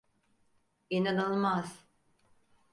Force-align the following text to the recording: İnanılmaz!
İnanılmaz! 0.89 1.85